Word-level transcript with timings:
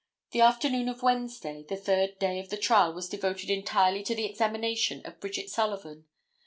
The 0.31 0.41
afternoon 0.41 0.89
of 0.89 1.03
Wednesday, 1.03 1.63
the 1.69 1.77
third 1.77 2.17
day 2.17 2.39
of 2.39 2.49
the 2.49 2.57
trial 2.57 2.91
was 2.91 3.07
devoted 3.07 3.51
entirely 3.51 4.01
to 4.05 4.15
the 4.15 4.25
examination 4.25 5.03
of 5.05 5.19
Bridget 5.19 5.51
Sullivan. 5.51 6.05